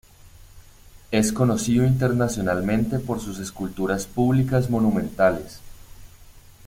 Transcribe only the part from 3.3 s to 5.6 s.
esculturas públicas monumentales.